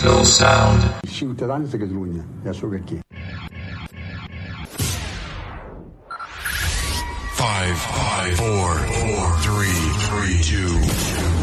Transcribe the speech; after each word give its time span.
Crystal 0.00 0.24
Sound. 0.24 0.80
De 1.70 1.78
Catalunya, 1.78 2.24
ja 2.42 2.52
sóc 2.54 2.72
aquí. 2.72 3.00
5, 7.36 7.76
5, 7.76 8.36
4, 8.36 8.78
4, 8.88 9.36
3, 9.42 9.68
3, 10.08 10.40
2, 10.40 10.80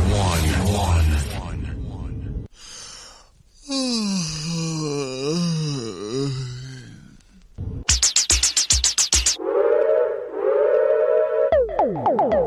1, 0.10 0.66
1. 0.74 1.06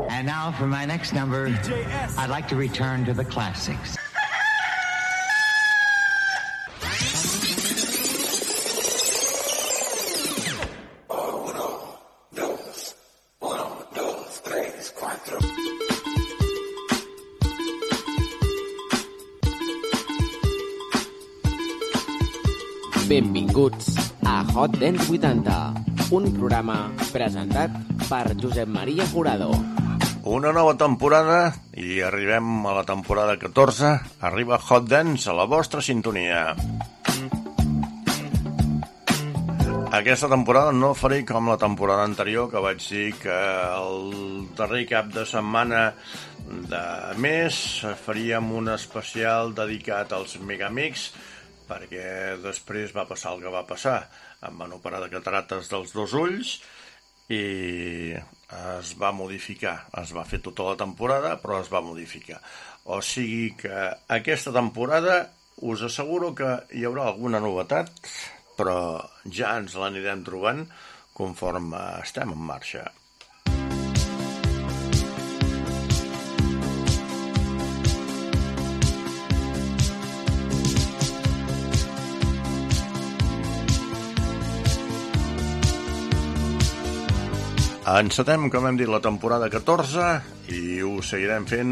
And 0.09 0.27
now 0.27 0.51
for 0.51 0.67
my 0.67 0.83
next 0.85 1.13
number, 1.13 1.47
I'd 2.17 2.29
like 2.29 2.49
to 2.49 2.57
return 2.57 3.05
to 3.05 3.13
the 3.13 3.23
classics. 3.23 4.00
Benvinguts 23.61 24.17
a 24.25 24.41
Hot 24.57 24.73
Dance 24.81 25.05
80, 25.05 25.53
un 26.17 26.23
programa 26.33 26.89
presentat 27.11 27.69
per 28.09 28.33
Josep 28.33 28.65
Maria 28.65 29.05
Jurado. 29.05 29.51
Una 30.25 30.49
nova 30.49 30.73
temporada 30.73 31.51
i 31.77 31.99
arribem 32.01 32.65
a 32.65 32.73
la 32.79 32.83
temporada 32.89 33.35
14. 33.37 33.91
Arriba 34.25 34.57
Hot 34.57 34.87
Dance 34.89 35.29
a 35.29 35.35
la 35.37 35.45
vostra 35.45 35.77
sintonia. 35.85 36.55
Aquesta 39.93 40.31
temporada 40.31 40.73
no 40.73 40.95
faré 40.97 41.21
com 41.21 41.51
la 41.53 41.59
temporada 41.61 42.07
anterior, 42.07 42.49
que 42.49 42.63
vaig 42.65 42.81
dir 42.81 43.11
que 43.21 43.37
el 43.77 44.47
darrer 44.57 44.87
cap 44.89 45.13
de 45.13 45.27
setmana 45.29 45.91
de 46.49 46.81
mes 47.21 47.61
faríem 48.07 48.55
un 48.57 48.73
especial 48.73 49.53
dedicat 49.53 50.17
als 50.17 50.39
Megamics, 50.41 51.11
perquè 51.71 52.37
després 52.43 52.91
va 52.95 53.07
passar 53.07 53.35
el 53.35 53.43
que 53.45 53.53
va 53.53 53.63
passar. 53.69 53.97
Em 54.43 54.59
van 54.59 54.75
operar 54.75 54.99
de 55.03 55.11
catarates 55.13 55.71
dels 55.71 55.95
dos 55.95 56.15
ulls 56.19 56.57
i 57.31 58.11
es 58.11 58.93
va 58.99 59.13
modificar. 59.15 59.77
Es 60.01 60.11
va 60.15 60.27
fer 60.27 60.41
tota 60.43 60.67
la 60.67 60.77
temporada, 60.79 61.37
però 61.41 61.61
es 61.63 61.71
va 61.71 61.83
modificar. 61.85 62.41
O 62.91 62.99
sigui 63.05 63.53
que 63.61 63.87
aquesta 64.11 64.51
temporada 64.55 65.21
us 65.71 65.83
asseguro 65.87 66.33
que 66.35 66.51
hi 66.75 66.85
haurà 66.87 67.07
alguna 67.07 67.39
novetat, 67.43 67.91
però 68.57 68.79
ja 69.29 69.55
ens 69.61 69.77
l'anirem 69.79 70.25
trobant 70.27 70.65
conforme 71.15 71.79
estem 72.01 72.33
en 72.33 72.49
marxa. 72.49 72.89
Encetem, 87.81 88.43
com 88.53 88.67
hem 88.69 88.77
dit, 88.77 88.85
la 88.85 88.99
temporada 89.01 89.47
14 89.49 90.03
i 90.53 90.83
ho 90.85 90.99
seguirem 91.01 91.47
fent 91.49 91.71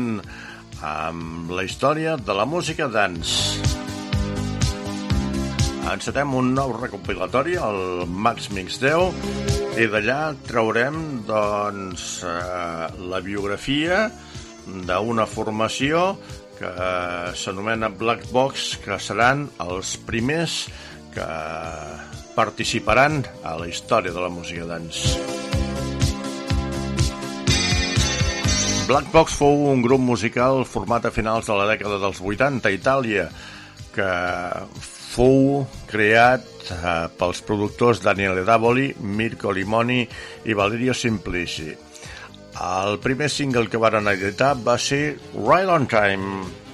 amb 0.82 1.52
la 1.54 1.62
història 1.68 2.16
de 2.18 2.34
la 2.34 2.48
música 2.50 2.88
dance. 2.90 3.62
Encetem 5.90 6.34
un 6.34 6.50
nou 6.58 6.74
recopilatori, 6.80 7.60
el 7.62 8.08
Max 8.10 8.50
Mix 8.50 8.80
10, 8.82 9.22
i 9.78 9.86
d'allà 9.86 10.34
traurem 10.48 10.98
doncs, 11.30 12.24
eh, 12.26 12.90
la 13.06 13.22
biografia 13.22 14.08
d'una 14.66 15.28
formació 15.30 16.16
que 16.58 16.72
s'anomena 17.38 17.92
Black 17.94 18.32
Box, 18.34 18.80
que 18.82 18.98
seran 18.98 19.46
els 19.62 19.94
primers 20.10 20.64
que 21.14 21.30
participaran 22.34 23.22
a 23.44 23.60
la 23.62 23.70
història 23.70 24.10
de 24.10 24.26
la 24.26 24.34
música 24.34 24.66
dance. 24.66 25.49
Black 28.90 29.12
Box 29.14 29.36
fou 29.38 29.68
un 29.70 29.84
grup 29.86 30.02
musical 30.02 30.64
format 30.66 31.04
a 31.06 31.12
finals 31.14 31.46
de 31.46 31.54
la 31.54 31.68
dècada 31.70 32.00
dels 32.02 32.18
80 32.26 32.66
a 32.66 32.72
Itàlia 32.74 33.26
que 33.94 34.08
fou 34.82 35.60
creat 35.92 36.48
eh, 36.74 37.06
pels 37.20 37.44
productors 37.46 38.02
Daniele 38.02 38.42
Davoli, 38.48 38.88
Mirko 38.98 39.54
Limoni 39.54 40.00
i 40.50 40.58
Valerio 40.58 40.96
Simplici. 40.98 41.70
El 41.70 42.98
primer 43.04 43.30
single 43.30 43.70
que 43.70 43.78
varen 43.78 44.10
editar 44.10 44.56
va 44.58 44.80
ser 44.82 45.20
Right 45.36 45.70
on 45.70 45.86
Time. 45.86 46.69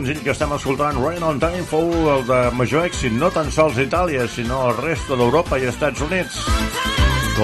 Senzill 0.00 0.22
que 0.24 0.30
estem 0.32 0.52
escoltant, 0.56 0.96
Rain 0.96 1.20
on 1.26 1.36
Time, 1.42 1.60
fou 1.68 1.90
el 2.08 2.22
de 2.24 2.36
major 2.56 2.86
èxit, 2.88 3.12
no 3.20 3.28
tan 3.34 3.50
sols 3.52 3.76
a 3.76 3.82
Itàlia, 3.84 4.22
sinó 4.32 4.62
al 4.64 4.78
resta 4.78 5.16
d'Europa 5.18 5.58
i 5.60 5.66
Estats 5.68 6.00
Units. 6.06 6.38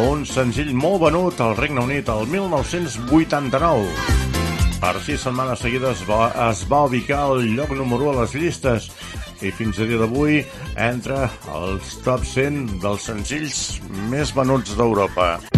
Un 0.00 0.24
senzill 0.24 0.70
molt 0.72 1.02
venut 1.02 1.42
al 1.44 1.52
Regne 1.58 1.84
Unit 1.84 2.08
el 2.14 2.24
1989. 2.32 3.90
Per 4.80 4.94
sis 5.04 5.20
setmanes 5.26 5.60
seguides 5.66 6.00
va, 6.08 6.30
es 6.46 6.64
va 6.70 6.86
ubicar 6.88 7.26
al 7.26 7.44
lloc 7.58 7.76
número 7.76 8.08
1 8.08 8.14
a 8.14 8.22
les 8.22 8.38
llistes 8.40 8.88
i 9.44 9.52
fins 9.52 9.76
a 9.76 9.90
dia 9.90 10.00
d'avui 10.00 10.40
entra 10.88 11.26
als 11.52 11.98
top 12.06 12.24
100 12.24 12.78
dels 12.86 13.10
senzills 13.10 13.60
més 14.08 14.32
venuts 14.36 14.78
d'Europa. 14.80 15.55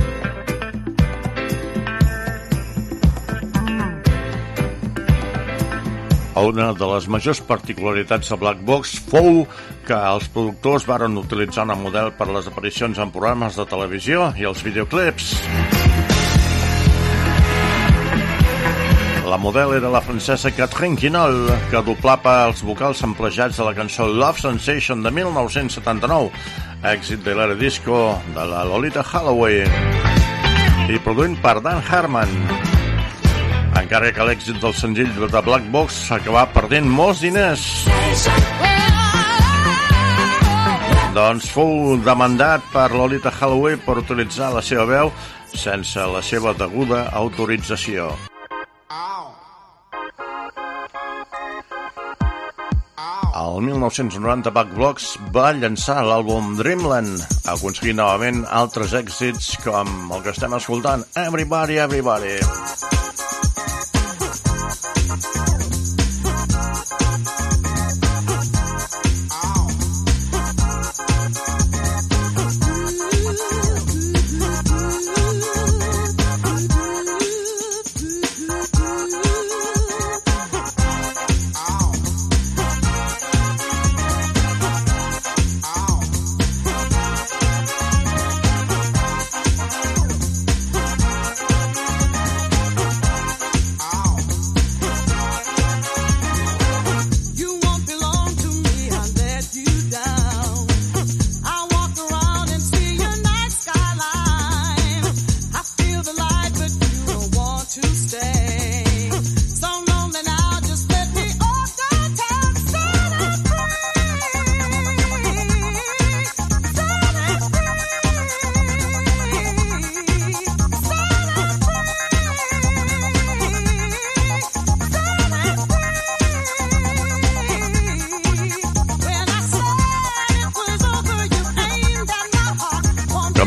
Una 6.38 6.69
de 6.70 6.87
les 6.87 7.08
majors 7.11 7.40
particularitats 7.43 8.29
de 8.31 8.37
Black 8.38 8.61
Box 8.62 8.93
fou 9.11 9.40
que 9.88 9.96
els 9.96 10.29
productors 10.31 10.85
varen 10.87 11.19
utilitzar 11.19 11.64
una 11.67 11.75
model 11.75 12.12
per 12.14 12.29
les 12.31 12.46
aparicions 12.46 13.00
en 13.02 13.11
programes 13.11 13.58
de 13.58 13.67
televisió 13.67 14.29
i 14.38 14.46
els 14.46 14.62
videoclips. 14.62 15.32
La 19.29 19.37
model 19.37 19.75
era 19.81 19.90
la 19.90 20.00
francesa 20.00 20.55
Catherine 20.55 20.96
Quinol, 20.96 21.50
que 21.73 21.82
doblava 21.85 22.38
els 22.46 22.62
vocals 22.62 23.02
emplejats 23.05 23.58
de 23.58 23.67
la 23.67 23.75
cançó 23.75 24.06
Love 24.06 24.40
Sensation 24.40 25.02
de 25.02 25.12
1979, 25.19 26.31
èxit 26.94 27.26
de 27.26 27.35
l'era 27.35 27.58
disco 27.58 28.14
de 28.38 28.49
la 28.55 28.62
Lolita 28.64 29.02
Holloway, 29.02 29.67
i 30.87 31.02
produint 31.02 31.37
per 31.43 31.58
Dan 31.67 31.82
Harmon. 31.82 32.67
Encara 33.88 34.11
que 34.12 34.25
l'èxit 34.29 34.58
del 34.61 34.75
senzill 34.76 35.14
de 35.17 35.40
Black 35.40 35.70
Box 35.73 35.94
s'acabà 36.11 36.43
perdent 36.52 36.85
molts 36.93 37.23
diners. 37.25 37.62
Doncs 41.14 41.46
fou 41.55 41.94
demandat 42.05 42.67
per 42.69 42.90
Lolita 42.93 43.32
Holloway 43.32 43.79
per 43.87 43.94
utilitzar 44.02 44.50
la 44.52 44.61
seva 44.61 44.85
veu 44.90 45.08
sense 45.55 46.05
la 46.05 46.20
seva 46.20 46.52
deguda 46.52 47.06
autorització. 47.23 48.11
El 53.40 53.58
1990 53.70 54.52
Back 54.52 54.76
Blocks 54.76 55.14
va 55.32 55.55
llançar 55.56 56.02
l'àlbum 56.05 56.58
Dreamland, 56.61 57.25
aconseguint 57.56 58.02
novament 58.02 58.44
altres 58.52 58.93
èxits 59.00 59.55
com 59.64 60.12
el 60.12 60.20
que 60.29 60.37
estem 60.37 60.61
escoltant, 60.61 61.08
Everybody, 61.25 61.81
Everybody. 61.88 62.37
You 62.37 62.97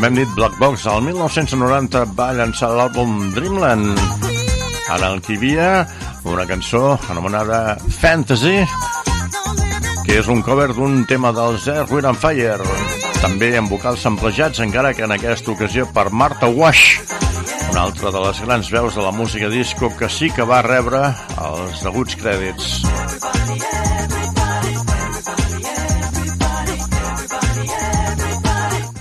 Com 0.02 0.08
hem 0.08 0.16
dit, 0.18 0.30
Black 0.34 0.56
Box 0.58 0.88
el 0.90 1.04
1990 1.06 2.00
va 2.18 2.32
llançar 2.34 2.72
l'àlbum 2.74 3.20
Dreamland. 3.36 4.00
En 4.96 5.04
el 5.06 5.20
que 5.22 5.36
hi 5.36 5.38
havia 5.38 5.68
una 6.26 6.48
cançó 6.50 6.96
anomenada 7.14 7.76
Fantasy, 8.00 8.64
que 10.08 10.18
és 10.24 10.32
un 10.34 10.42
cover 10.42 10.72
d'un 10.74 11.04
tema 11.06 11.30
dels 11.38 11.70
Earth, 11.70 11.94
Wind 11.94 12.10
and 12.10 12.18
Fire, 12.18 12.66
també 13.22 13.52
amb 13.60 13.70
vocals 13.70 14.02
samplejats, 14.02 14.66
encara 14.66 14.96
que 14.98 15.06
en 15.06 15.14
aquesta 15.14 15.54
ocasió 15.54 15.86
per 15.94 16.10
Martha 16.10 16.50
Wash, 16.50 16.98
una 17.70 17.86
altra 17.86 18.10
de 18.10 18.26
les 18.26 18.42
grans 18.42 18.74
veus 18.74 18.98
de 18.98 19.06
la 19.06 19.14
música 19.14 19.54
disco 19.54 19.94
que 20.02 20.10
sí 20.10 20.34
que 20.34 20.50
va 20.50 20.66
rebre 20.66 21.12
els 21.46 21.86
deguts 21.86 22.18
crèdits. 22.18 23.91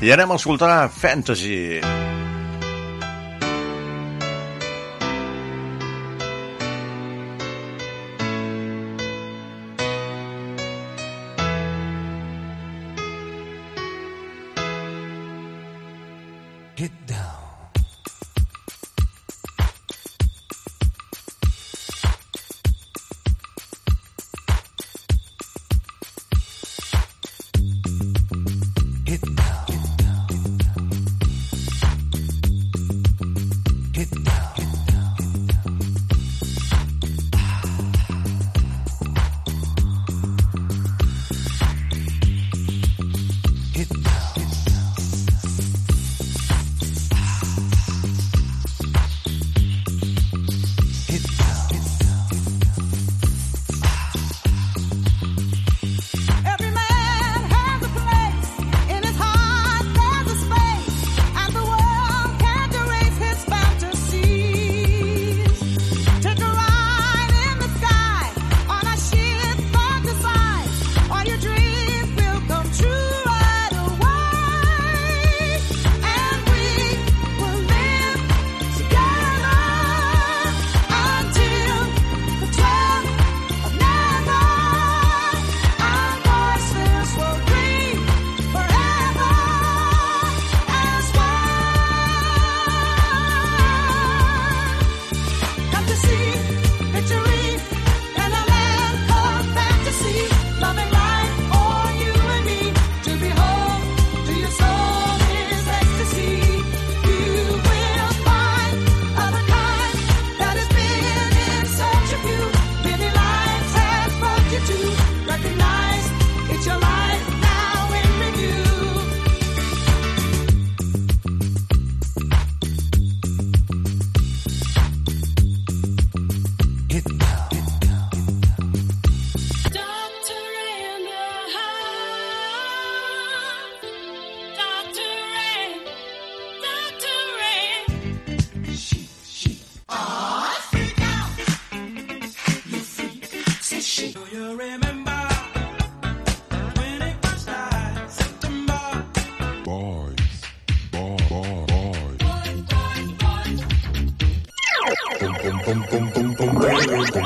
I 0.01 0.13
anem 0.13 0.31
a 0.33 0.37
escoltar 0.41 0.89
Fantasy. 0.89 1.81
Get 1.81 2.20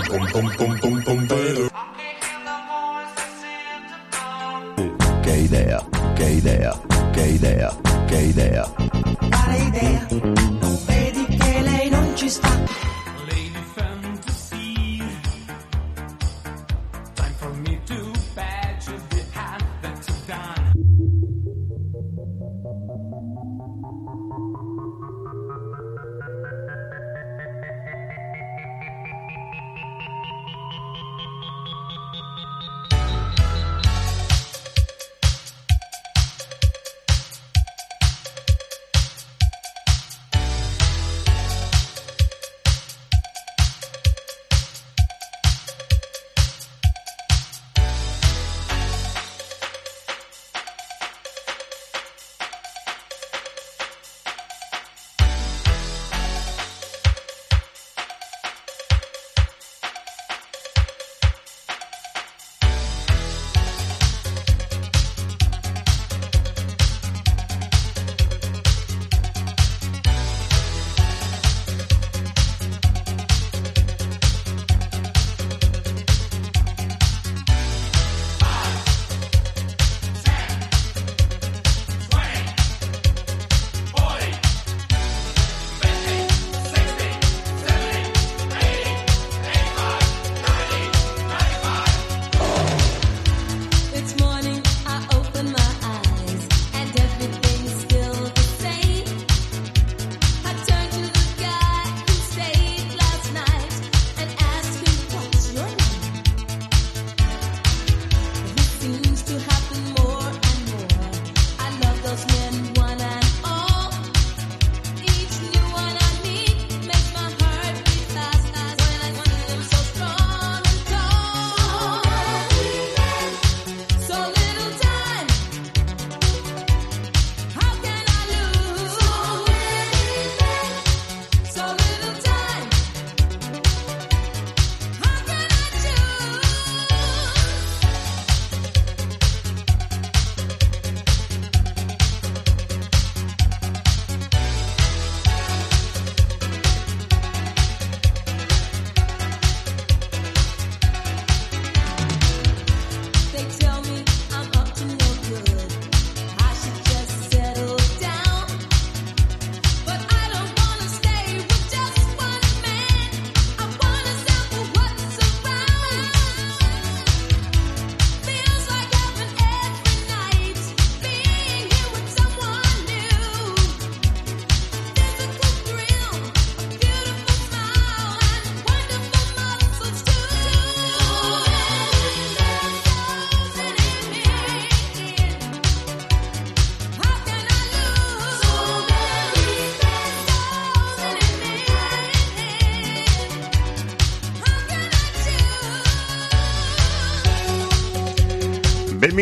pom, 0.09 0.27
pom, 0.33 0.51
pom, 0.57 0.79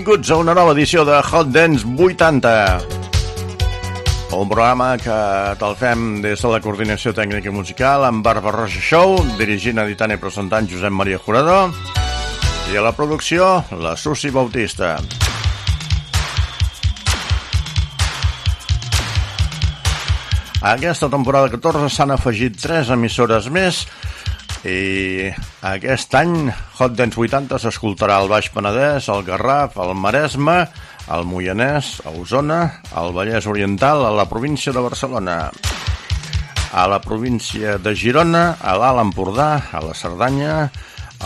Benvinguts 0.02 0.32
a 0.34 0.36
una 0.42 0.50
nova 0.50 0.72
edició 0.74 1.04
de 1.06 1.14
Hot 1.14 1.52
Dance 1.54 1.86
80. 1.86 2.50
Un 4.34 4.48
programa 4.50 4.96
que 4.98 5.18
te'l 5.60 5.76
fem 5.78 6.00
des 6.24 6.42
de 6.42 6.50
la 6.50 6.58
coordinació 6.64 7.12
tècnica 7.14 7.46
i 7.46 7.54
musical 7.54 8.02
amb 8.08 8.24
Barba 8.26 8.50
Roja 8.50 8.82
Show, 8.82 9.14
dirigint, 9.38 9.78
editant 9.78 10.10
i 10.10 10.18
presentant 10.18 10.66
Josep 10.66 10.90
Maria 10.90 11.20
Jurado, 11.22 11.70
i 12.72 12.74
a 12.74 12.82
la 12.82 12.90
producció, 12.98 13.62
la 13.78 13.94
Susi 13.94 14.34
Bautista. 14.34 14.96
A 20.58 20.74
aquesta 20.74 21.06
temporada 21.14 21.54
14 21.54 21.86
s'han 21.94 22.18
afegit 22.18 22.58
3 22.58 22.90
emissores 22.98 23.46
més 23.54 23.84
i 24.62 25.26
aquest 25.66 26.14
any 26.14 26.46
Hot 26.78 26.94
Dance 26.94 27.18
80 27.18 27.58
s'escoltarà 27.58 28.20
al 28.20 28.30
Baix 28.30 28.46
Penedès, 28.54 29.08
al 29.10 29.24
Garraf, 29.26 29.74
al 29.82 29.96
Maresme, 29.98 30.68
al 31.10 31.26
Moianès, 31.26 31.96
a 32.06 32.12
Osona, 32.14 32.60
al 32.94 33.10
Vallès 33.16 33.48
Oriental, 33.50 34.06
a 34.06 34.12
la 34.14 34.28
província 34.30 34.72
de 34.72 34.84
Barcelona, 34.84 35.50
a 36.72 36.86
la 36.86 37.00
província 37.02 37.76
de 37.82 37.94
Girona, 37.98 38.56
a 38.62 38.76
l'Alt 38.78 39.02
Empordà, 39.02 39.50
a 39.72 39.82
la 39.82 39.98
Cerdanya, 39.98 40.70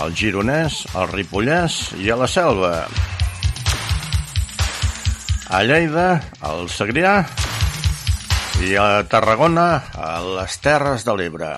al 0.01 0.17
Gironès, 0.17 0.87
al 0.97 1.13
Ripollès 1.13 1.93
i 2.01 2.11
a 2.11 2.17
la 2.17 2.29
Selva. 2.29 2.75
A 5.47 5.63
Lleida, 5.63 6.09
al 6.41 6.67
Segrià 6.73 7.21
i 8.65 8.75
a 8.81 9.05
Tarragona, 9.07 9.71
a 9.95 10.19
les 10.25 10.61
Terres 10.65 11.05
de 11.05 11.15
l'Ebre. 11.21 11.55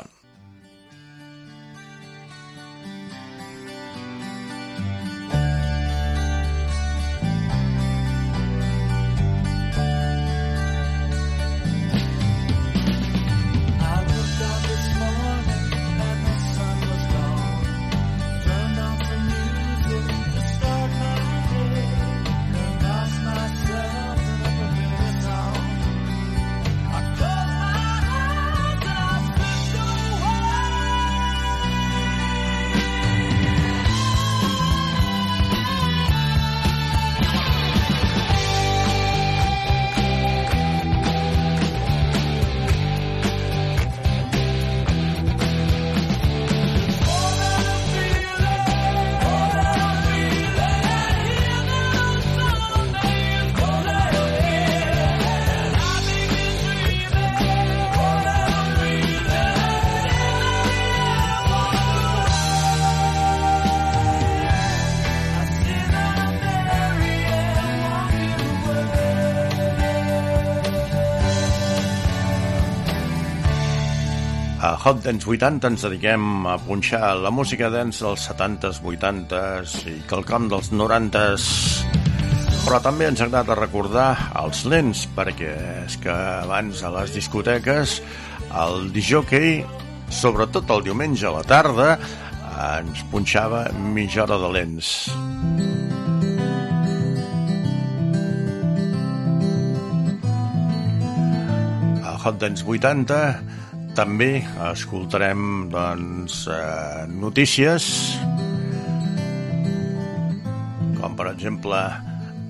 Hot 74.88 75.02
Dance 75.04 75.26
80 75.28 75.68
ens 75.68 75.82
dediquem 75.84 76.46
a 76.48 76.54
punxar 76.64 77.10
la 77.20 77.28
música 77.28 77.68
dance 77.68 78.00
dels 78.00 78.22
70s, 78.24 78.78
80s 78.80 79.74
i 79.84 79.96
quelcom 80.08 80.46
dels 80.48 80.70
90s. 80.72 81.48
Però 82.62 82.78
també 82.80 83.04
ens 83.10 83.20
agrada 83.20 83.58
recordar 83.58 84.06
els 84.40 84.62
lents, 84.64 85.02
perquè 85.12 85.50
és 85.82 85.98
que 86.00 86.14
abans 86.14 86.80
a 86.80 86.92
les 86.94 87.12
discoteques 87.12 87.98
el 88.62 88.88
disjockey, 88.94 89.60
sobretot 90.08 90.72
el 90.78 90.86
diumenge 90.88 91.28
a 91.28 91.34
la 91.36 91.44
tarda, 91.44 91.90
ens 92.78 93.04
punxava 93.12 93.66
mitja 93.92 94.24
hora 94.24 94.40
de 94.40 94.52
lents. 94.56 94.94
A 102.08 102.16
Hot 102.24 102.40
Dance 102.40 102.64
80 102.64 103.67
també 103.98 104.38
escoltarem 104.70 105.40
doncs, 105.72 106.44
eh, 106.46 107.06
notícies 107.10 107.88
com 111.00 111.16
per 111.18 111.26
exemple 111.32 111.80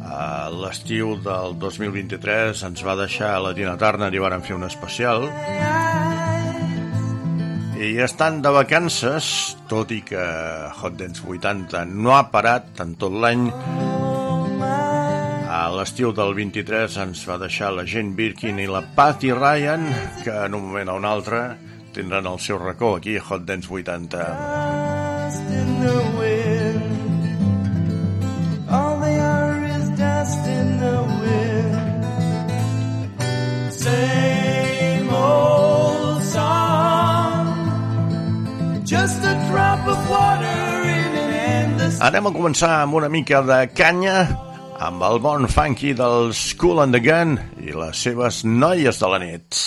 a 0.08 0.28
l'estiu 0.52 1.14
del 1.24 1.56
2023 1.60 2.64
ens 2.68 2.84
va 2.84 2.96
deixar 3.00 3.32
la 3.44 3.54
Tina 3.56 3.76
Turner 3.80 4.12
i 4.12 4.20
varen 4.20 4.44
fer 4.44 4.56
un 4.56 4.68
especial. 4.68 5.28
I 7.78 7.92
estan 8.04 8.42
de 8.44 8.52
vacances 8.52 9.56
tot 9.72 9.92
i 9.94 10.02
que 10.04 10.24
Hot 10.80 11.00
Dance 11.00 11.24
80 11.24 11.86
no 11.92 12.16
ha 12.16 12.26
parat 12.32 12.82
en 12.84 12.96
tot 13.00 13.14
l'any 13.14 13.48
l'estiu 15.74 16.12
del 16.14 16.34
23 16.36 16.96
ens 17.02 17.20
va 17.28 17.36
deixar 17.40 17.70
la 17.74 17.84
Jane 17.84 18.14
Birkin 18.16 18.58
i 18.62 18.66
la 18.70 18.80
Patty 18.96 19.32
Ryan, 19.34 19.84
que 20.24 20.34
en 20.46 20.54
un 20.54 20.62
moment 20.68 20.88
o 20.92 20.96
un 21.00 21.06
altre 21.08 21.40
tindran 21.92 22.26
el 22.30 22.38
seu 22.38 22.58
racó 22.62 22.96
aquí 22.96 23.16
a 23.18 23.22
Hot 23.28 23.42
Dance 23.44 23.68
80. 23.68 24.18
Dust 25.28 25.50
in 25.50 25.80
the 25.82 25.98
wind. 26.18 26.82
All 28.70 29.00
they 29.00 29.18
are 29.18 29.64
is 29.66 29.86
dust 29.98 30.46
in 30.46 30.78
the 30.78 30.96
wind. 31.20 31.76
Same 33.72 35.08
old 35.10 36.22
song. 36.22 37.46
Just 38.84 39.18
a 39.24 39.34
drop 39.50 39.86
of 39.88 39.98
water 40.08 40.82
in 40.82 41.16
an 41.24 41.32
endless 41.32 42.00
Anem 42.00 42.26
a 42.30 42.32
començar 42.32 42.82
amb 42.82 42.94
una 42.94 43.08
mica 43.08 43.42
de 43.42 43.66
canya 43.74 44.47
amb 44.78 45.02
el 45.02 45.18
bon 45.18 45.48
funky 45.50 45.92
del 45.96 46.32
School 46.34 46.82
and 46.82 46.94
the 46.94 47.00
Gun 47.02 47.38
i 47.64 47.74
les 47.74 48.04
seves 48.06 48.44
noies 48.46 49.02
de 49.02 49.10
la 49.10 49.18
nit. 49.22 49.64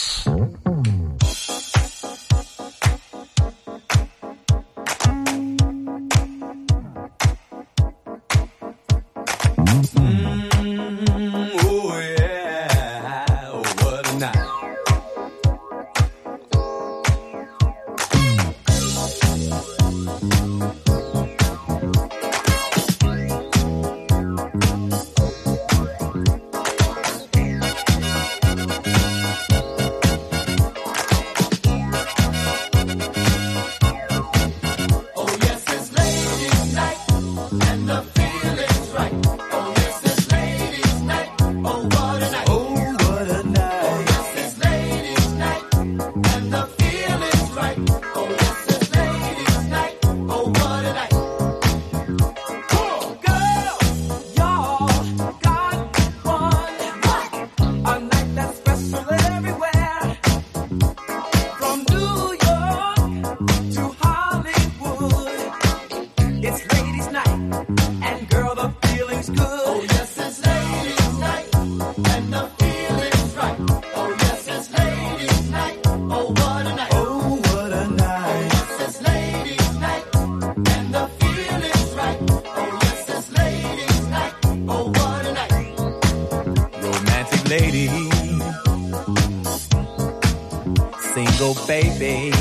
Baby. 91.68 92.41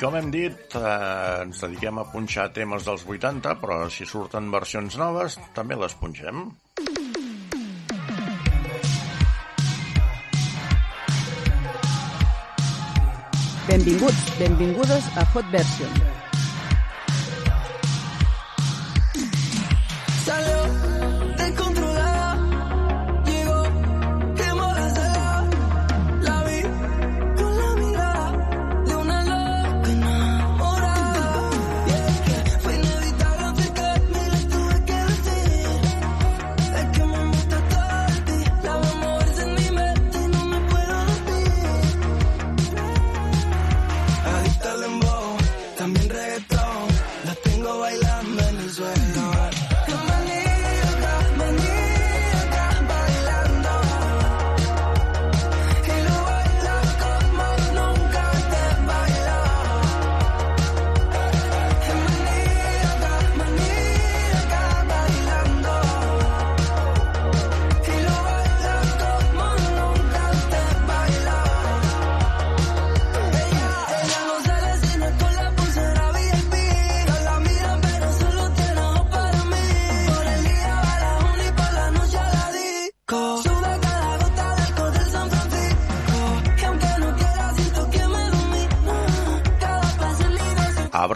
Com 0.00 0.14
hem 0.16 0.30
dit, 0.32 0.76
eh, 0.80 1.42
ens 1.44 1.60
dediquem 1.60 1.98
a 2.00 2.06
punxar 2.08 2.46
temes 2.56 2.86
dels 2.88 3.04
80, 3.04 3.52
però 3.60 3.82
si 3.92 4.06
surten 4.08 4.48
versions 4.54 4.96
noves, 4.96 5.36
també 5.52 5.76
les 5.76 5.96
punxem. 6.00 6.46
Benvinguts, 13.68 14.24
benvingudes 14.40 15.12
a 15.16 15.28
Hot 15.34 15.52
Version. 15.52 16.29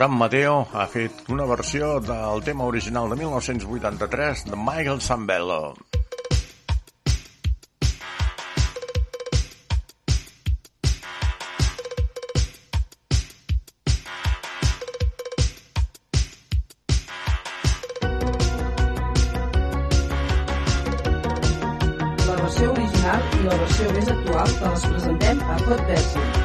Abraham 0.05 0.21
Mateo 0.21 0.57
ha 0.77 0.85
fet 0.85 1.31
una 1.33 1.47
versió 1.49 1.99
del 1.99 2.43
tema 2.45 2.65
original 2.69 3.09
de 3.09 3.17
1983 3.17 4.45
de 4.51 4.57
Michael 4.57 5.01
Sambello. 5.01 5.75
la 22.27 22.37
versió 22.43 22.73
original 22.73 23.23
i 23.33 23.45
la 23.49 23.57
versió 23.57 23.93
més 23.97 24.17
actual 24.19 24.59
te 24.59 24.75
les 24.75 24.91
presentem 24.93 25.47
a 25.49 25.63
Hot 25.63 25.89
Version. 25.89 26.44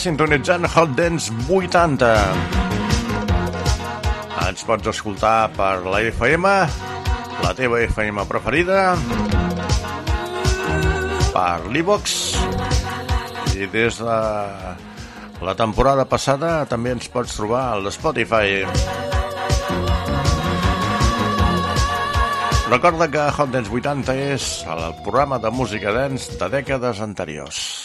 sintonitzant 0.00 0.66
Hot 0.74 0.94
Dance 0.96 1.32
80. 1.50 2.08
Ens 4.48 4.64
pots 4.66 4.90
escoltar 4.90 5.50
per 5.56 5.84
la 5.86 6.00
FM, 6.08 6.50
la 7.44 7.52
teva 7.58 7.80
FM 7.84 8.24
preferida, 8.30 8.94
per 11.34 11.66
l'Ivox, 11.74 12.16
i 13.54 13.68
des 13.70 14.00
de 14.00 14.18
la 15.44 15.54
temporada 15.58 16.08
passada 16.08 16.56
també 16.70 16.94
ens 16.96 17.10
pots 17.12 17.36
trobar 17.36 17.64
al 17.74 17.90
Spotify. 17.92 18.62
Recorda 22.72 23.10
que 23.12 23.30
Hot 23.36 23.52
Dance 23.52 23.70
80 23.70 24.20
és 24.32 24.52
el 24.66 24.86
programa 25.04 25.38
de 25.38 25.52
música 25.52 25.92
dance 25.92 26.38
de 26.40 26.54
dècades 26.58 27.04
anteriors. 27.04 27.83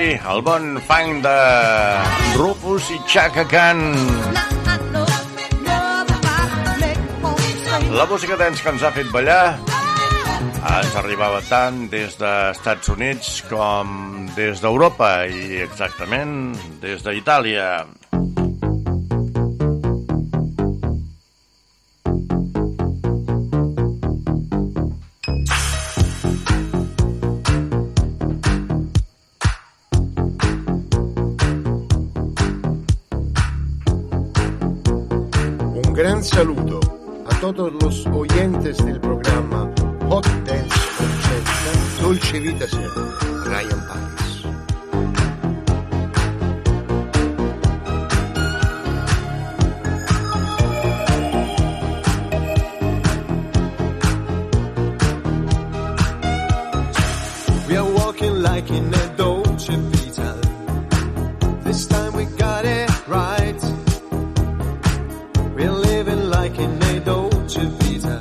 Nobody, 0.00 0.16
el 0.32 0.40
bon 0.40 0.78
fang 0.88 1.18
de 1.20 1.38
Rufus 2.38 2.86
i 2.88 2.96
Chaka 3.06 3.44
Khan. 3.44 3.82
La 7.92 8.06
música 8.08 8.38
dance 8.40 8.64
que 8.64 8.72
ens 8.72 8.80
ha 8.80 8.94
fet 8.96 9.12
ballar 9.12 9.58
ens 10.72 10.96
arribava 10.96 11.44
tant 11.50 11.84
des 11.92 12.16
dels 12.16 12.92
Units 12.96 13.42
com 13.52 14.24
des 14.38 14.64
d'Europa 14.64 15.26
i 15.28 15.60
exactament 15.68 16.54
des 16.80 17.04
d'Itàlia. 17.04 17.68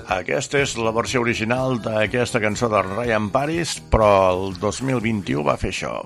Aquesta 0.10 0.58
és 0.64 0.72
la 0.74 0.90
versió 0.90 1.22
original 1.22 1.78
d'aquesta 1.86 2.42
cançó 2.42 2.66
de 2.74 2.82
Ryan 2.82 3.28
Paris, 3.30 3.76
però 3.94 4.10
el 4.32 4.56
2021 4.58 5.44
va 5.46 5.58
fer 5.62 5.70
això. 5.70 6.00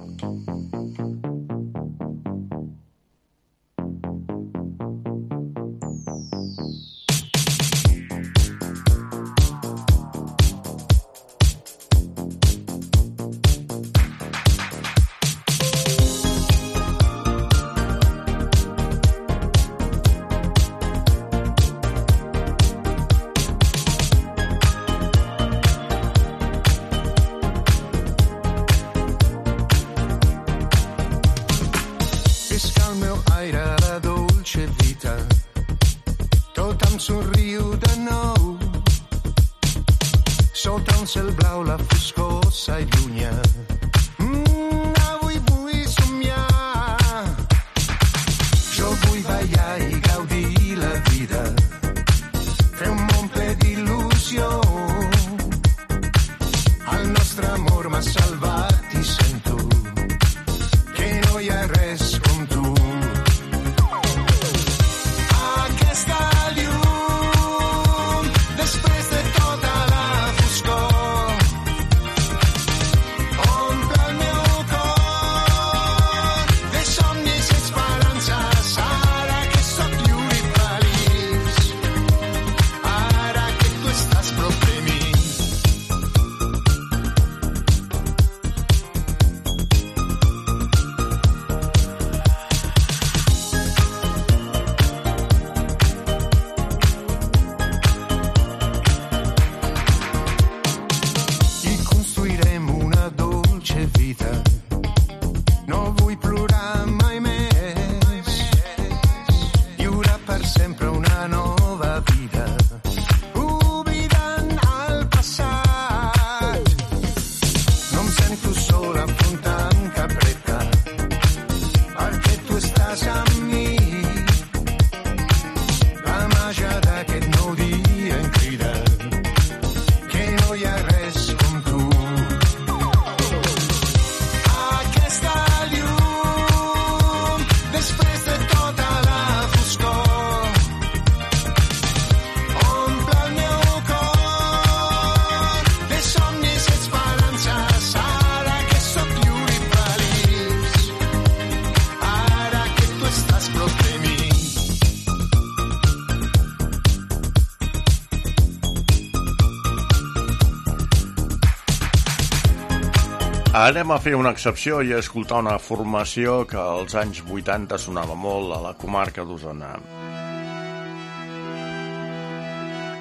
Anem 163.64 163.94
a 163.94 163.98
fer 164.04 164.12
una 164.20 164.34
excepció 164.34 164.82
i 164.84 164.90
a 164.92 164.98
escoltar 165.00 165.38
una 165.40 165.54
formació 165.56 166.42
que 166.50 166.58
als 166.60 166.98
anys 167.00 167.22
80 167.24 167.78
sonava 167.80 168.18
molt 168.20 168.52
a 168.52 168.58
la 168.60 168.74
comarca 168.76 169.24
d'Osona. 169.24 169.70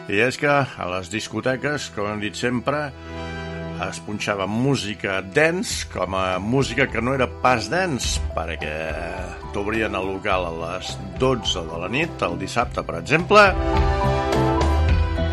I 0.06 0.20
és 0.28 0.38
que 0.38 0.52
a 0.52 0.86
les 0.92 1.10
discoteques, 1.10 1.88
com 1.96 2.06
hem 2.12 2.22
dit 2.22 2.38
sempre, 2.38 2.84
es 3.88 3.98
punxava 4.06 4.46
música 4.46 5.18
dance 5.34 5.88
com 5.90 6.14
a 6.14 6.38
música 6.38 6.86
que 6.86 7.02
no 7.02 7.16
era 7.18 7.26
pas 7.42 7.66
dance, 7.72 8.22
perquè 8.36 8.76
t'obrien 9.56 9.98
el 9.98 10.12
local 10.14 10.46
a 10.46 10.54
les 10.62 10.94
12 11.18 11.66
de 11.72 11.82
la 11.82 11.90
nit, 11.90 12.22
el 12.22 12.38
dissabte, 12.38 12.86
per 12.86 13.00
exemple, 13.02 13.48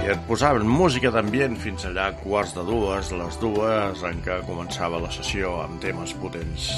et 0.10 0.22
posaven 0.26 0.66
música 0.66 1.12
d'ambient 1.14 1.58
fins 1.62 1.86
allà 1.86 2.08
quarts 2.24 2.56
de 2.58 2.64
dues, 2.66 3.12
les 3.22 3.38
dues 3.44 4.06
en 4.10 4.24
què 4.26 4.40
començava 4.50 5.02
la 5.04 5.14
sessió 5.14 5.60
amb 5.68 5.78
temes 5.86 6.18
potents. 6.24 6.72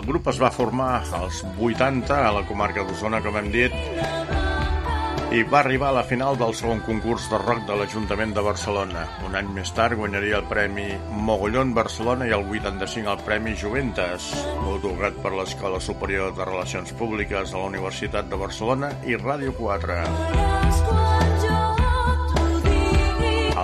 El 0.00 0.06
grup 0.08 0.30
es 0.30 0.38
va 0.40 0.48
formar 0.48 1.02
als 1.12 1.42
80 1.60 2.16
a 2.16 2.30
la 2.32 2.40
comarca 2.48 2.80
d'Osona, 2.88 3.18
com 3.20 3.34
hem 3.36 3.50
dit, 3.52 3.74
i 5.36 5.42
va 5.44 5.58
arribar 5.60 5.90
a 5.90 5.96
la 5.98 6.04
final 6.08 6.38
del 6.40 6.54
segon 6.56 6.80
concurs 6.86 7.26
de 7.28 7.36
rock 7.42 7.66
de 7.68 7.76
l'Ajuntament 7.76 8.32
de 8.32 8.40
Barcelona. 8.46 9.02
Un 9.28 9.36
any 9.36 9.52
més 9.58 9.74
tard 9.76 10.00
guanyaria 10.00 10.40
el 10.40 10.48
Premi 10.48 10.86
Mogollón 11.28 11.76
Barcelona 11.76 12.30
i 12.30 12.32
el 12.32 12.48
85 12.48 13.12
el 13.12 13.20
Premi 13.28 13.52
Juventes, 13.60 14.32
otorgat 14.72 15.20
per 15.20 15.36
l'Escola 15.36 15.84
Superior 15.84 16.32
de 16.32 16.48
Relacions 16.48 16.96
Públiques 16.96 17.52
de 17.52 17.60
la 17.60 17.68
Universitat 17.68 18.32
de 18.32 18.40
Barcelona 18.40 18.94
i 19.04 19.20
Ràdio 19.20 19.52
4. 19.60 20.00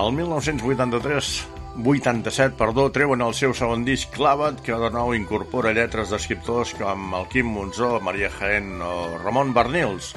El 0.05 0.13
1983 0.21 1.56
87, 1.85 2.57
perdó, 2.57 2.89
treuen 2.93 3.21
el 3.21 3.35
seu 3.37 3.53
segon 3.55 3.85
disc 3.85 4.13
Clavat, 4.15 4.63
que 4.65 4.77
de 4.81 4.89
nou 4.95 5.13
incorpora 5.17 5.75
lletres 5.77 6.13
d'escriptors 6.13 6.73
com 6.79 7.15
el 7.19 7.27
Quim 7.33 7.51
Monzó, 7.53 7.99
Maria 8.01 8.31
Jaén 8.33 8.81
o 8.81 9.19
Ramon 9.21 9.53
Bernils. 9.55 10.15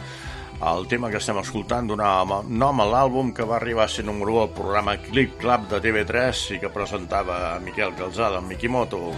El 0.59 0.87
tema 0.91 1.07
que 1.11 1.19
estem 1.19 1.37
escoltant 1.39 1.87
donava 1.87 2.41
nom 2.43 2.81
a 2.83 2.87
l'àlbum 2.87 3.31
que 3.35 3.47
va 3.47 3.55
arribar 3.57 3.85
a 3.85 3.91
ser 3.91 4.03
número 4.07 4.33
1 4.35 4.41
al 4.41 4.53
programa 4.55 4.97
Clip 4.99 5.37
Club 5.39 5.69
de 5.71 5.79
TV3 5.83 6.43
i 6.55 6.59
que 6.59 6.71
presentava 6.71 7.39
a 7.53 7.59
Miquel 7.63 7.95
Calzada, 7.95 8.39
en 8.43 8.47
Mikimoto. 8.51 9.13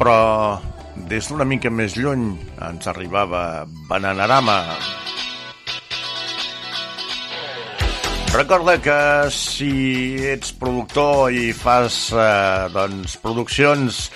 Però 0.00 0.18
des 1.08 1.28
d'una 1.28 1.44
mica 1.48 1.70
més 1.70 1.96
lluny 2.00 2.30
ens 2.64 2.88
arribava 2.88 3.64
Bananarama. 3.88 5.03
Recorda 8.34 8.80
que 8.82 9.30
si 9.30 10.16
ets 10.26 10.50
productor 10.58 11.30
i 11.30 11.52
fas 11.54 12.08
eh, 12.10 12.66
doncs, 12.74 13.14
produccions 13.22 14.08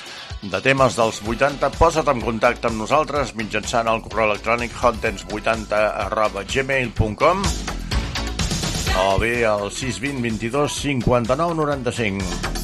de 0.42 0.58
temes 0.64 0.98
dels 0.98 1.20
80, 1.22 1.70
posa't 1.78 2.10
en 2.10 2.24
contacte 2.26 2.66
amb 2.66 2.82
nosaltres 2.82 3.36
mitjançant 3.38 3.86
el 3.86 4.02
correu 4.02 4.32
electrònic 4.32 4.74
hotdance80 4.74 5.82
arroba 6.08 6.42
gmail.com 6.50 7.46
o 9.06 9.08
bé 9.22 9.34
al 9.46 9.68
620 9.70 10.22
22 10.26 10.80
59 10.82 11.60
95. 11.62 12.57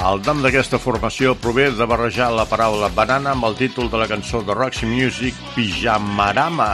El 0.00 0.22
nom 0.24 0.38
d'aquesta 0.40 0.78
formació 0.80 1.34
prové 1.36 1.66
de 1.76 1.84
barrejar 1.84 2.30
la 2.32 2.46
paraula 2.48 2.88
banana 2.96 3.34
amb 3.34 3.44
el 3.50 3.56
títol 3.58 3.90
de 3.92 3.98
la 4.00 4.06
cançó 4.08 4.40
de 4.40 4.54
Roxy 4.56 4.88
Music 4.88 5.36
Pijamarama. 5.52 6.70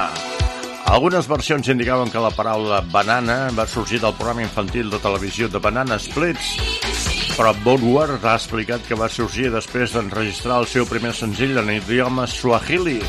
Algunes 0.87 1.27
versions 1.27 1.66
indicaven 1.66 2.12
que 2.14 2.22
la 2.22 2.31
paraula 2.31 2.79
banana 2.93 3.51
va 3.57 3.66
sorgir 3.66 3.99
del 4.05 4.14
programa 4.14 4.47
infantil 4.47 4.93
de 4.95 5.03
televisió 5.03 5.49
de 5.51 5.59
Banana 5.59 5.99
Splits, 5.99 6.53
però 7.35 7.51
Woodward 7.64 8.22
ha 8.22 8.37
explicat 8.39 8.87
que 8.87 8.95
va 8.95 9.11
sorgir 9.11 9.51
després 9.51 9.97
d'enregistrar 9.97 10.61
el 10.62 10.70
seu 10.70 10.87
primer 10.87 11.11
senzill 11.11 11.59
en 11.59 11.74
idioma 11.81 12.29
suahili, 12.31 13.01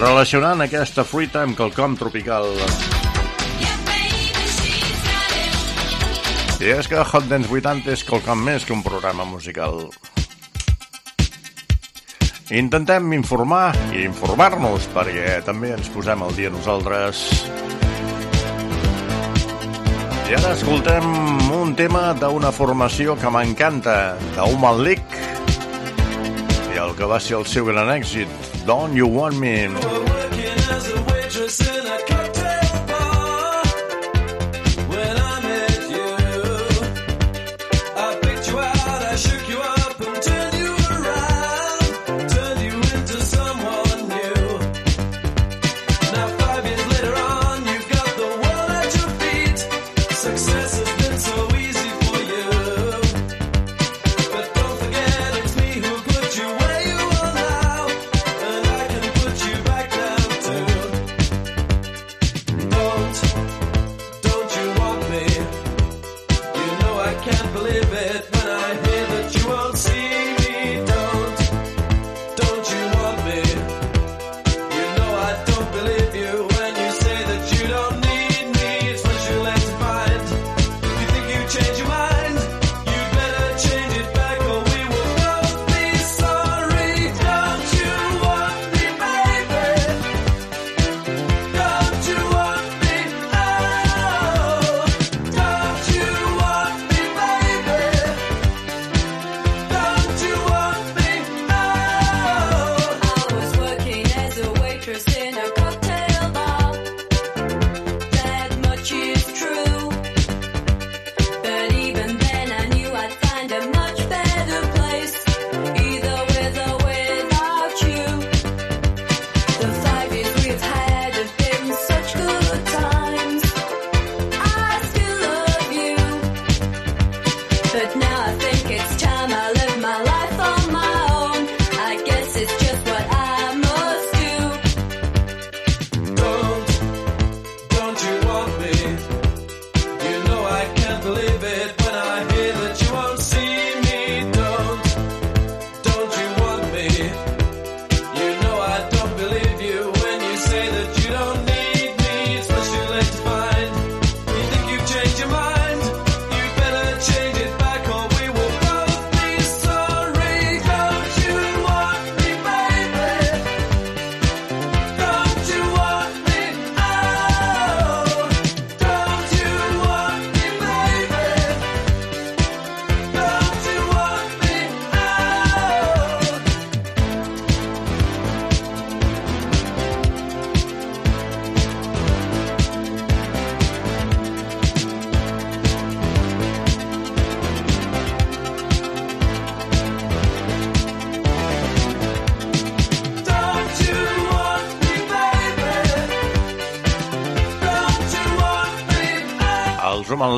relacionant 0.00 0.64
aquesta 0.64 1.04
fruita 1.04 1.44
amb 1.44 1.60
quelcom 1.60 2.00
tropical. 2.00 2.48
I 6.56 6.70
és 6.72 6.86
que 6.88 6.96
Hot 6.96 7.26
Dance 7.28 7.50
80 7.52 7.90
és 7.92 8.02
quelcom 8.08 8.40
més 8.40 8.64
que 8.64 8.72
un 8.72 8.80
programa 8.84 9.26
musical. 9.28 9.90
Intentem 12.48 13.12
informar 13.12 13.74
i 13.92 14.06
informar-nos 14.06 14.86
perquè 14.94 15.42
també 15.44 15.74
ens 15.74 15.90
posem 15.92 16.24
al 16.24 16.32
dia 16.38 16.52
nosaltres. 16.54 17.26
I 20.26 20.38
ara 20.38 20.54
escoltem 20.54 21.06
un 21.58 21.76
tema 21.78 22.08
d'una 22.16 22.54
formació 22.56 23.18
que 23.20 23.30
m'encanta, 23.30 24.16
d'Human 24.38 24.80
League, 24.80 25.24
i 26.72 26.80
el 26.80 26.96
que 26.96 27.10
va 27.12 27.20
ser 27.20 27.36
el 27.42 27.46
seu 27.50 27.68
gran 27.68 27.92
èxit, 27.98 28.32
Don't 28.64 28.96
You 28.96 29.12
Want 29.12 29.36
Me. 29.42 29.56
Success 31.36 32.15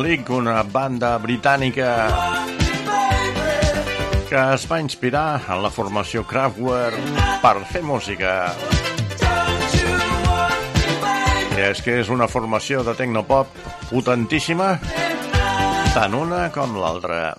League, 0.02 0.30
una 0.32 0.62
banda 0.62 1.16
britànica 1.18 1.88
que 4.28 4.40
es 4.54 4.66
va 4.70 4.78
inspirar 4.80 5.40
en 5.48 5.62
la 5.64 5.70
formació 5.72 6.24
Kraftwerk 6.28 6.98
per 7.42 7.54
fer 7.70 7.82
música. 7.82 8.32
I 11.56 11.64
és 11.70 11.80
que 11.82 11.98
és 12.02 12.10
una 12.12 12.28
formació 12.28 12.84
de 12.86 12.94
tecnopop 12.98 13.54
potentíssima, 13.88 14.74
tant 15.94 16.18
una 16.18 16.48
com 16.54 16.76
l'altra. 16.78 17.32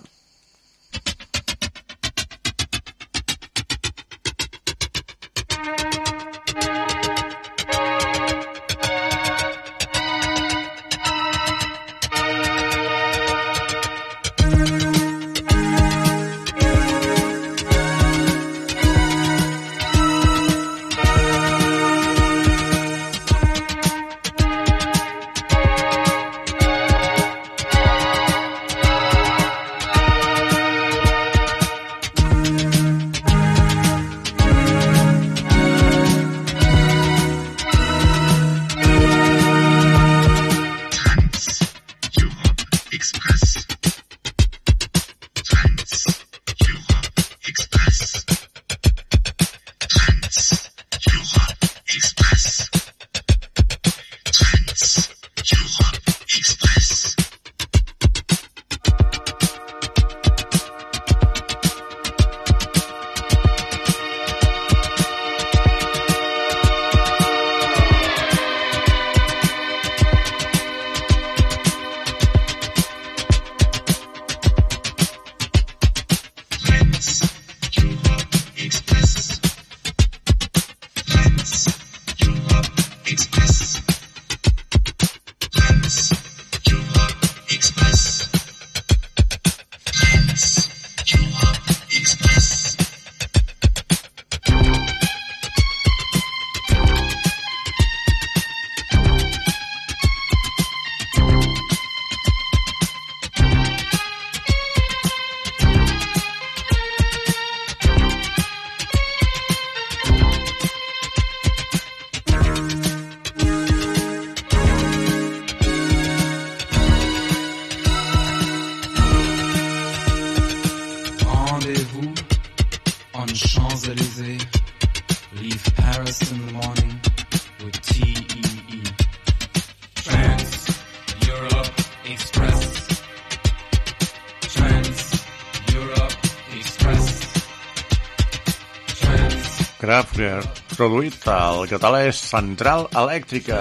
Kraftwerk, 140.20 140.58
produït 140.76 141.22
al 141.32 141.62
català 141.70 142.02
és 142.04 142.18
Central 142.28 142.82
Elèctrica. 142.92 143.60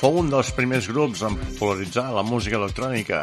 Fou 0.00 0.16
un 0.18 0.30
dels 0.32 0.48
primers 0.56 0.88
grups 0.90 1.22
en 1.22 1.36
popularitzar 1.38 2.08
la 2.16 2.24
música 2.26 2.58
electrònica, 2.58 3.20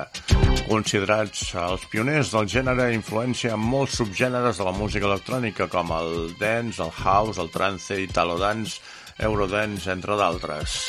considerats 0.70 1.50
els 1.60 1.84
pioners 1.92 2.32
del 2.32 2.48
gènere 2.54 2.86
i 2.94 2.96
influència 2.96 3.58
en 3.58 3.66
molts 3.74 3.98
subgèneres 4.00 4.62
de 4.62 4.68
la 4.70 4.76
música 4.78 5.10
electrònica, 5.10 5.68
com 5.68 5.92
el 5.98 6.16
dance, 6.40 6.80
el 6.80 6.96
house, 6.96 7.44
el 7.44 7.52
trance, 7.52 8.00
italo 8.06 8.40
dance, 8.40 8.80
eurodance, 9.20 9.92
entre 9.92 10.16
d'altres. 10.16 10.80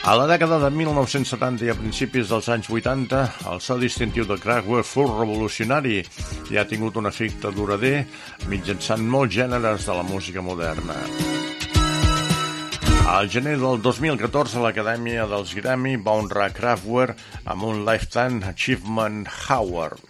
A 0.00 0.14
la 0.16 0.24
dècada 0.24 0.56
de 0.62 0.70
1970 0.72 1.66
i 1.66 1.70
a 1.70 1.74
principis 1.76 2.30
dels 2.32 2.46
anys 2.48 2.70
80, 2.72 3.18
el 3.50 3.58
so 3.60 3.76
distintiu 3.76 4.24
de 4.24 4.38
Kraftwerk 4.40 4.88
fou 4.88 5.10
revolucionari 5.10 5.98
i 6.48 6.56
ha 6.56 6.64
tingut 6.64 6.96
un 6.96 7.10
efecte 7.10 7.52
durader 7.52 8.06
mitjançant 8.48 9.04
molts 9.04 9.36
gèneres 9.36 9.84
de 9.84 9.98
la 9.98 10.06
música 10.08 10.40
moderna. 10.40 10.96
Al 13.12 13.28
gener 13.28 13.58
del 13.60 13.82
2014, 13.84 14.62
l'Acadèmia 14.64 15.28
dels 15.28 15.52
Grammy 15.58 15.98
va 16.00 16.16
honrar 16.16 16.48
Kraftwerk 16.56 17.20
amb 17.44 17.68
un 17.68 17.84
Lifetime 17.84 18.40
Achievement 18.54 19.26
Award. 19.52 20.09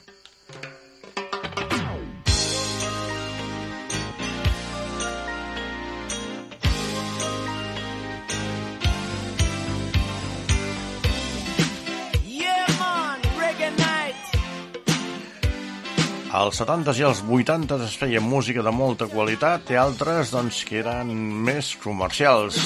Als 16.41 16.57
70s 16.57 16.97
i 16.97 17.05
als 17.05 17.19
80s 17.21 17.83
es 17.85 17.97
feia 18.01 18.21
música 18.25 18.63
de 18.65 18.73
molta 18.73 19.05
qualitat 19.13 19.69
i 19.75 19.77
altres 19.77 20.31
doncs, 20.33 20.63
que 20.65 20.79
eren 20.81 21.11
més 21.45 21.75
comercials. 21.83 22.57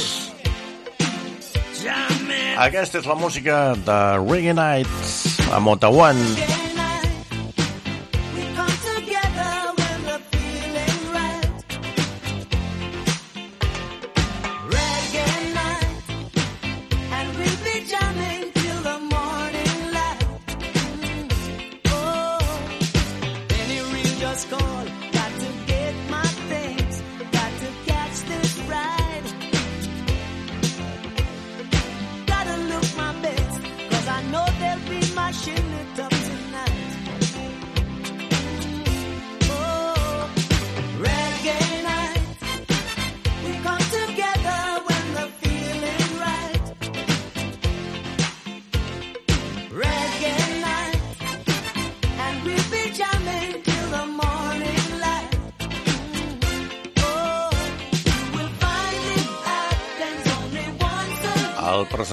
Aquesta 2.55 3.03
és 3.03 3.09
la 3.11 3.19
música 3.19 3.65
de 3.75 4.01
Reggae 4.23 4.55
Night 4.55 5.51
a 5.51 5.59
Motawan. 5.59 6.23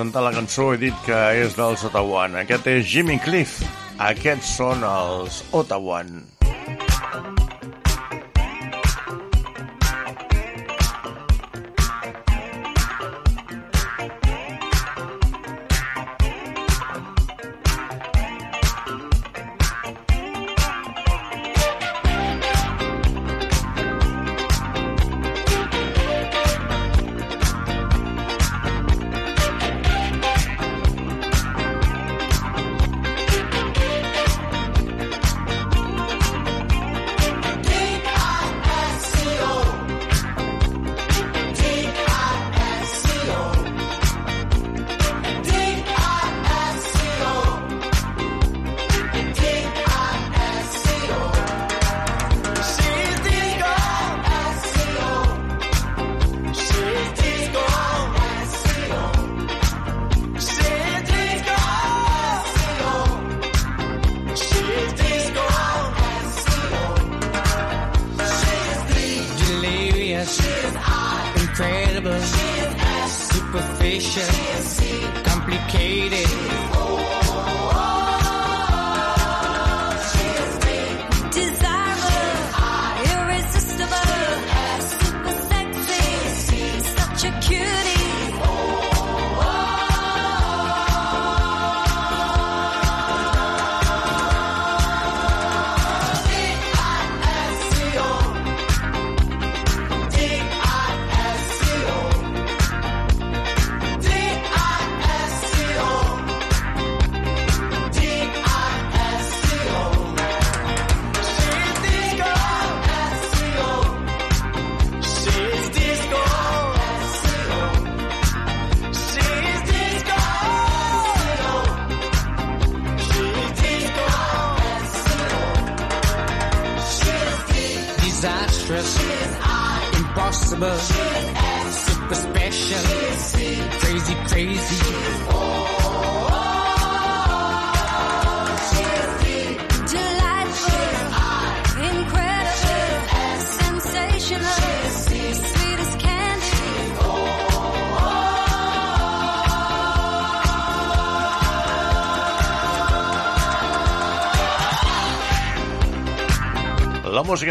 Presentar 0.02 0.24
la 0.26 0.32
cançó 0.34 0.64
he 0.74 0.80
dit 0.82 1.04
que 1.06 1.18
és 1.44 1.54
dels 1.54 1.84
Otawan. 1.86 2.40
Aquest 2.42 2.66
és 2.74 2.90
Jimmy 2.90 3.20
Cliff. 3.22 3.62
Aquests 4.02 4.58
són 4.58 4.82
els 4.88 5.44
Otawan. 5.54 6.16
salvation. 73.82 74.81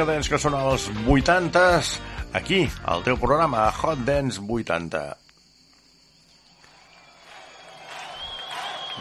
Música 0.00 0.14
dance 0.14 0.30
que 0.32 0.38
sona 0.38 0.58
als 0.64 0.86
80s, 1.04 2.00
aquí, 2.32 2.62
al 2.88 3.02
teu 3.04 3.18
programa 3.20 3.66
Hot 3.68 3.98
Dance 4.06 4.40
80. 4.40 5.00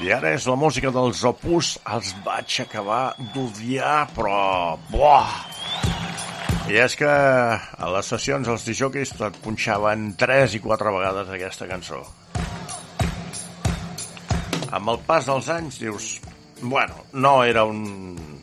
I 0.03 0.11
ara 0.11 0.33
és 0.35 0.47
la 0.49 0.57
música 0.59 0.91
dels 0.91 1.21
Opus, 1.23 1.77
els 1.87 2.11
vaig 2.25 2.57
acabar 2.65 3.13
d'odiar, 3.31 4.09
però... 4.11 4.75
Buah! 4.91 5.31
I 6.67 6.81
és 6.83 6.97
que 6.99 7.07
a 7.07 7.93
les 7.95 8.11
sessions 8.11 8.51
els 8.51 8.67
disjockeys 8.67 9.15
et 9.15 9.39
punxaven 9.45 10.17
3 10.19 10.57
i 10.59 10.63
4 10.67 10.95
vegades 10.97 11.31
aquesta 11.31 11.69
cançó. 11.69 12.01
Amb 14.67 14.91
el 14.91 14.99
pas 15.07 15.31
dels 15.31 15.47
anys 15.47 15.79
dius... 15.79 16.11
Bueno, 16.59 17.05
no 17.15 17.37
era 17.47 17.63
un, 17.63 18.38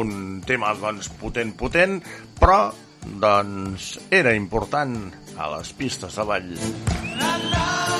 un 0.00 0.42
tema 0.46 0.74
doncs, 0.78 1.10
potent, 1.20 1.54
potent, 1.58 2.00
però 2.40 2.60
doncs, 3.04 3.94
era 4.10 4.34
important 4.34 4.96
a 5.38 5.50
les 5.56 5.74
pistes 5.78 6.20
de 6.20 6.28
ball. 6.30 6.54
De 6.54 7.34
la 7.54 7.93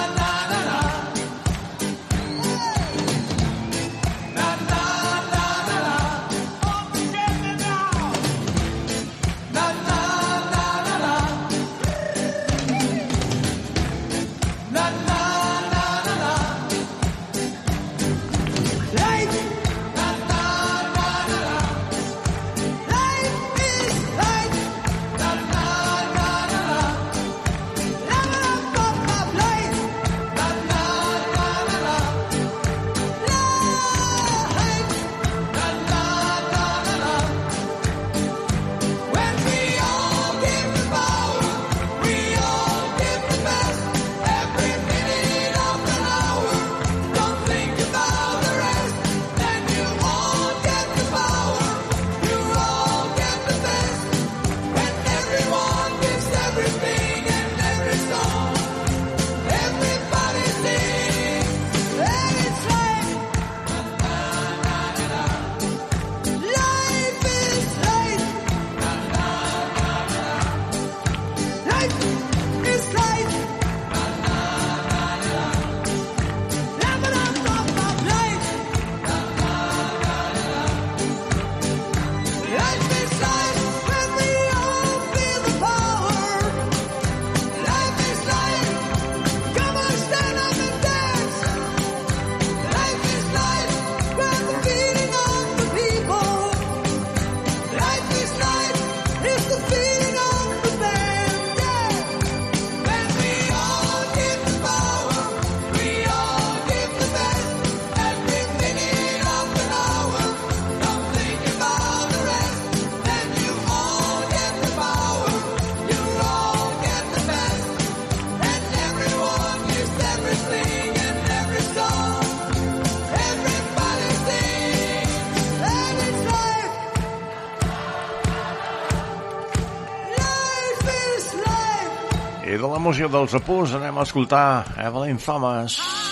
música 132.94 133.08
dels 133.10 133.34
Opus 133.34 133.72
anem 133.74 133.98
a 133.98 134.04
escoltar 134.06 134.70
Evelyn 134.78 135.18
Thomas. 135.18 136.03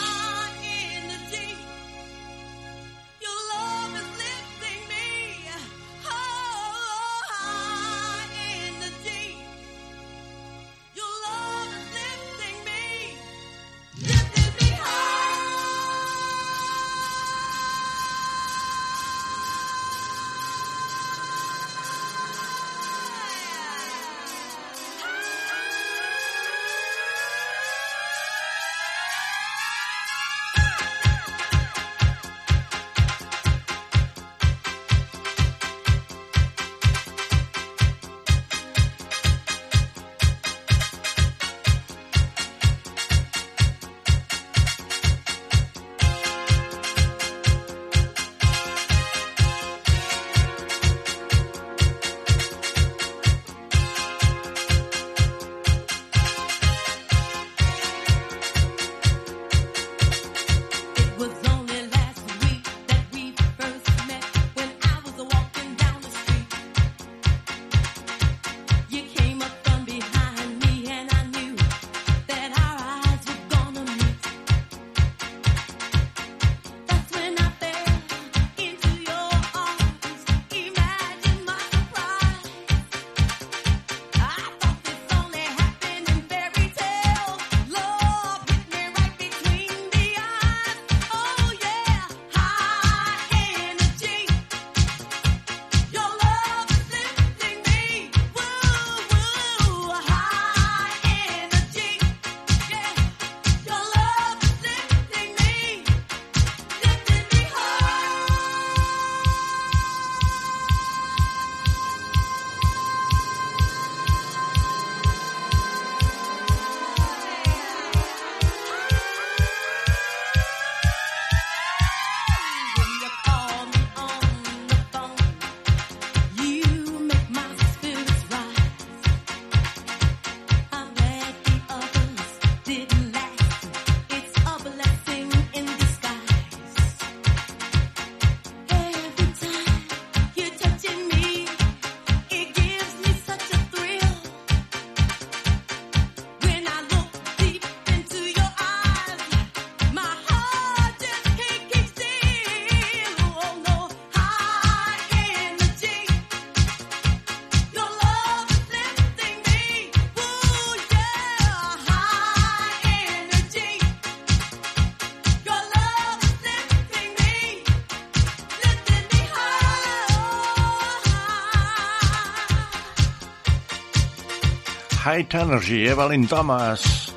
High 175.12 175.28
Energy, 175.34 175.86
Evelyn 175.88 176.26
Thomas. 176.26 177.12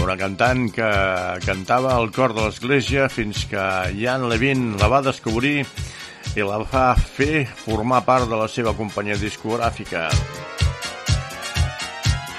Una 0.00 0.14
cantant 0.16 0.70
que 0.72 0.86
cantava 1.44 1.90
al 1.92 2.08
cor 2.08 2.32
de 2.32 2.46
l'església 2.46 3.10
fins 3.12 3.42
que 3.50 3.64
Jan 3.98 4.24
Levin 4.30 4.78
la 4.80 4.88
va 4.88 5.02
descobrir 5.04 5.58
i 5.60 6.46
la 6.46 6.56
va 6.62 6.86
fer 6.96 7.42
formar 7.66 8.00
part 8.06 8.30
de 8.30 8.38
la 8.40 8.46
seva 8.48 8.72
companyia 8.78 9.18
discogràfica. 9.20 10.06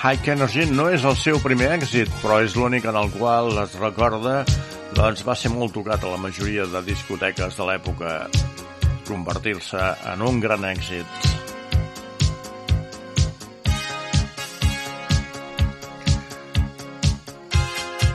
High 0.01 0.31
Energy 0.33 0.65
no 0.73 0.87
és 0.89 1.05
el 1.05 1.19
seu 1.21 1.37
primer 1.45 1.69
èxit, 1.75 2.09
però 2.23 2.39
és 2.41 2.57
l'únic 2.57 2.89
en 2.89 2.97
el 2.97 3.13
qual 3.13 3.53
es 3.61 3.77
recorda 3.77 4.39
doncs 4.97 5.21
va 5.27 5.37
ser 5.37 5.53
molt 5.53 5.77
tocat 5.77 6.01
a 6.01 6.15
la 6.15 6.23
majoria 6.25 6.65
de 6.65 6.81
discoteques 6.89 7.61
de 7.61 7.69
l'època, 7.69 8.17
convertir-se 9.05 9.85
en 10.15 10.25
un 10.25 10.41
gran 10.41 10.65
èxit. 10.73 11.29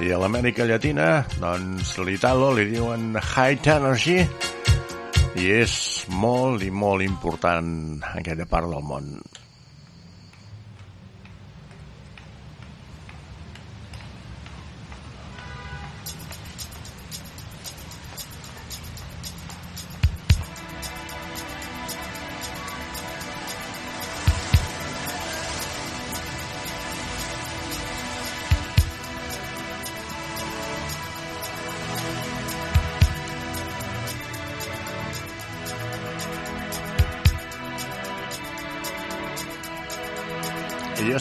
I 0.07 0.13
a 0.15 0.19
l'Amèrica 0.23 0.63
Llatina, 0.63 1.07
doncs 1.43 1.97
l'Italo 2.07 2.53
li 2.55 2.69
diuen 2.69 3.17
High 3.19 3.67
Energy 3.73 4.21
i 5.43 5.49
és 5.57 5.75
molt 6.23 6.63
i 6.63 6.71
molt 6.71 7.03
important 7.03 7.73
aquella 8.13 8.47
part 8.47 8.71
del 8.71 8.87
món. 8.87 9.09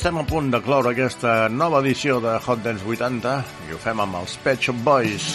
Estem 0.06 0.22
a 0.22 0.30
punt 0.30 0.52
de 0.54 0.60
cloure 0.62 0.92
aquesta 0.92 1.48
nova 1.50 1.80
edició 1.82 2.20
de 2.22 2.36
Hot 2.38 2.60
Dance 2.62 2.86
80 2.86 3.32
i 3.66 3.74
ho 3.74 3.80
fem 3.82 4.04
amb 4.04 4.20
els 4.20 4.36
Pet 4.44 4.62
Shop 4.62 4.78
Boys. 4.86 5.26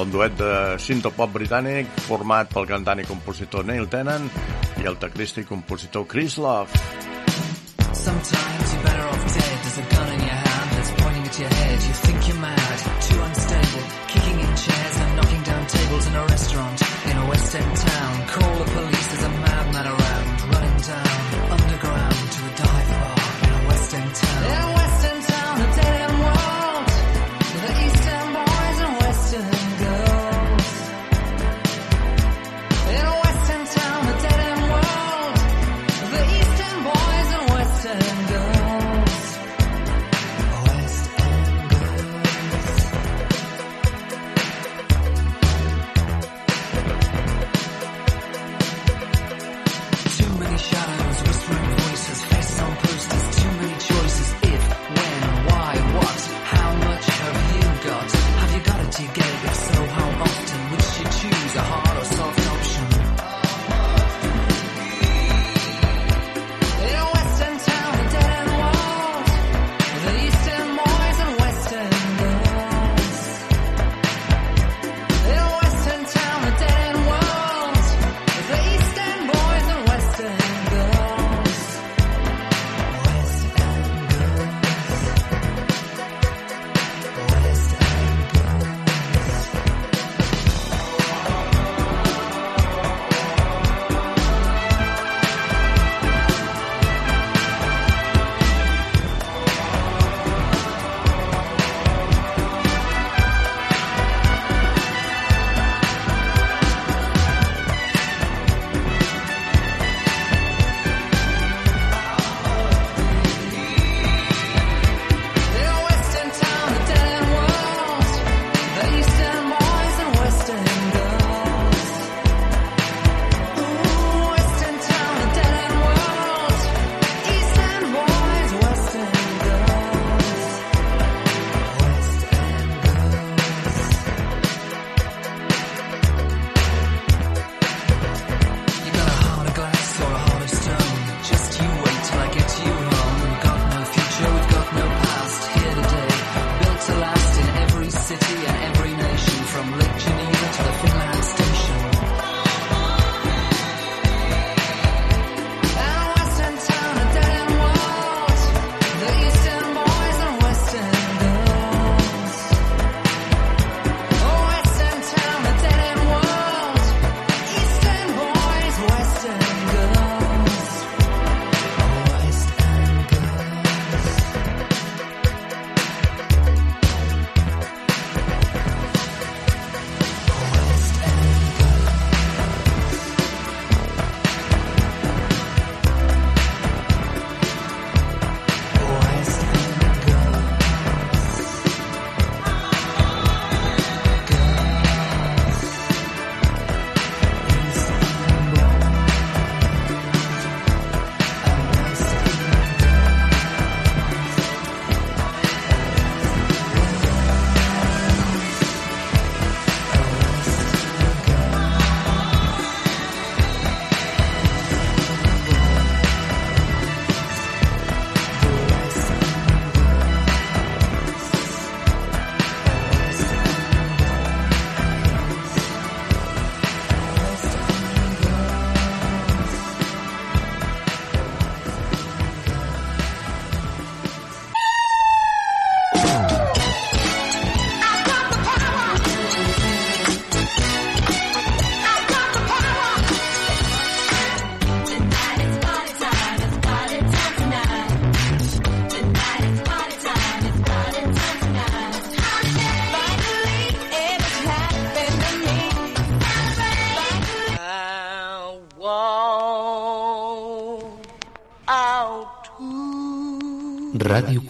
Un 0.00 0.10
duet 0.10 0.34
de 0.40 0.50
sintopop 0.82 1.30
britànic 1.36 1.86
format 2.08 2.50
pel 2.50 2.66
cantant 2.66 2.98
i 2.98 3.06
compositor 3.06 3.62
Neil 3.70 3.86
Tennant 3.94 4.26
i 4.82 4.90
el 4.90 4.98
teclista 4.98 5.44
i 5.44 5.46
compositor 5.46 6.08
Chris 6.10 6.34
Love. 6.42 6.74
Sometimes 7.94 8.74
you're 8.74 8.84
better 8.90 9.06
off 9.06 9.22
dead. 9.38 9.56
There's 9.62 9.78
a 9.78 9.86
gun 9.94 10.08
in 10.18 10.26
your 10.26 10.42
hand 10.42 10.68
that's 10.74 10.92
pointing 10.98 11.26
at 11.30 11.38
your 11.38 11.54
head. 11.54 11.78
You 11.78 11.94
think 12.02 12.26
you're 12.26 12.42
mad, 12.42 12.78
too 13.06 13.20
unstable, 13.22 13.84
kicking 14.10 14.38
in 14.40 14.56
chairs 14.66 14.96
and 14.98 15.14
knocking 15.14 15.42
down 15.46 15.66
tables 15.78 16.06
in 16.08 16.14
a 16.16 16.24
restaurant 16.26 16.82
in 17.06 17.16
a 17.22 17.26
West 17.30 17.54
End 17.54 17.76
town. 17.76 17.93